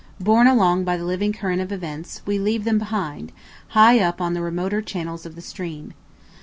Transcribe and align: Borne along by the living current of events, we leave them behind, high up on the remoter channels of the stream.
Borne 0.19 0.47
along 0.47 0.83
by 0.83 0.97
the 0.97 1.05
living 1.05 1.31
current 1.31 1.61
of 1.61 1.71
events, 1.71 2.23
we 2.25 2.39
leave 2.39 2.63
them 2.63 2.79
behind, 2.79 3.31
high 3.77 3.99
up 3.99 4.19
on 4.19 4.33
the 4.33 4.41
remoter 4.41 4.81
channels 4.81 5.27
of 5.27 5.35
the 5.35 5.41
stream. 5.43 5.93